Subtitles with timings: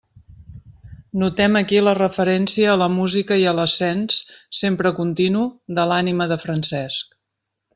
[1.23, 4.19] Notem aquí la referència a la música i a l'ascens,
[4.63, 5.45] sempre continu,
[5.81, 7.17] de l'ànima de Francesc.